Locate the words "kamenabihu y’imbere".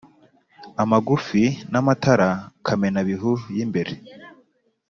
2.65-3.93